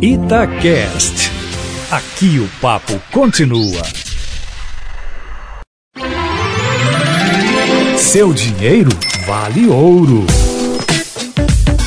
[0.00, 1.30] Itacast.
[1.90, 3.82] Aqui o papo continua.
[7.96, 8.90] Seu dinheiro
[9.26, 10.26] vale ouro.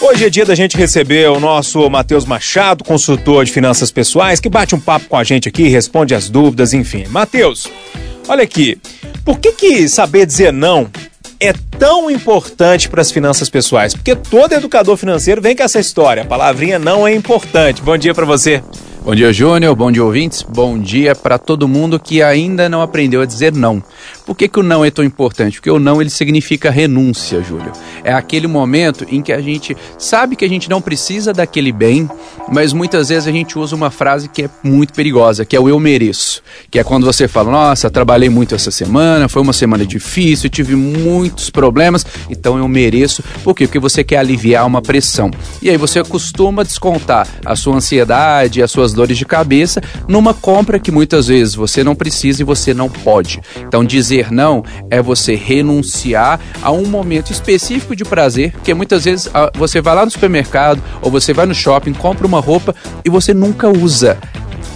[0.00, 4.48] Hoje é dia da gente receber o nosso Matheus Machado, consultor de finanças pessoais, que
[4.48, 7.06] bate um papo com a gente aqui, responde as dúvidas, enfim.
[7.08, 7.68] Matheus,
[8.26, 8.78] olha aqui,
[9.24, 10.90] por que que saber dizer não
[11.82, 13.92] tão importante para as finanças pessoais?
[13.92, 16.22] Porque todo educador financeiro vem com essa história.
[16.22, 17.82] A palavrinha não é importante.
[17.82, 18.62] Bom dia para você.
[19.04, 19.74] Bom dia, Júnior.
[19.74, 20.44] Bom dia, ouvintes.
[20.44, 23.82] Bom dia para todo mundo que ainda não aprendeu a dizer não.
[24.24, 25.56] Por que, que o não é tão importante?
[25.56, 27.72] Porque o não ele significa renúncia, Júlio.
[28.04, 32.08] É aquele momento em que a gente sabe que a gente não precisa daquele bem,
[32.52, 35.68] mas muitas vezes a gente usa uma frase que é muito perigosa, que é o
[35.70, 36.42] eu mereço.
[36.70, 40.76] Que é quando você fala, nossa, trabalhei muito essa semana, foi uma semana difícil, tive
[40.76, 43.24] muitos problemas, então eu mereço.
[43.42, 43.66] Por quê?
[43.66, 45.30] Porque você quer aliviar uma pressão.
[45.62, 50.78] E aí você costuma descontar a sua ansiedade, as suas dores de cabeça numa compra
[50.78, 53.40] que muitas vezes você não precisa e você não pode.
[53.66, 59.30] Então dizer não é você renunciar a um momento específico de prazer, porque muitas vezes
[59.32, 63.08] ah, você vai lá no supermercado ou você vai no shopping, compra uma roupa e
[63.08, 64.18] você nunca usa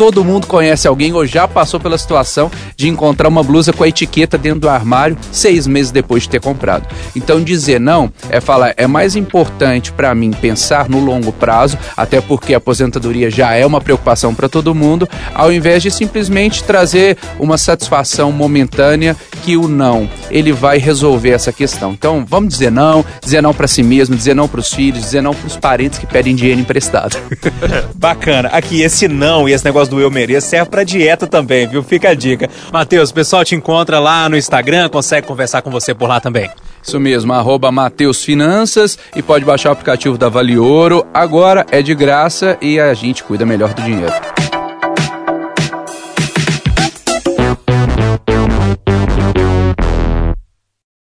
[0.00, 3.88] todo mundo conhece alguém ou já passou pela situação de encontrar uma blusa com a
[3.88, 6.88] etiqueta dentro do armário seis meses depois de ter comprado.
[7.14, 12.18] Então dizer não é falar é mais importante para mim pensar no longo prazo, até
[12.18, 17.18] porque a aposentadoria já é uma preocupação para todo mundo, ao invés de simplesmente trazer
[17.38, 21.92] uma satisfação momentânea que o não ele vai resolver essa questão.
[21.92, 25.20] Então vamos dizer não, dizer não para si mesmo, dizer não para os filhos, dizer
[25.20, 27.18] não para os parentes que pedem dinheiro emprestado.
[27.94, 28.48] Bacana.
[28.48, 31.82] Aqui esse não e esse negócio do Eu Mereço serve pra dieta também, viu?
[31.82, 32.48] Fica a dica.
[32.72, 36.48] Matheus, o pessoal te encontra lá no Instagram, consegue conversar com você por lá também.
[36.82, 41.06] Isso mesmo, arroba Mateus Finanças e pode baixar o aplicativo da Vale Ouro.
[41.12, 44.59] Agora é de graça e a gente cuida melhor do dinheiro.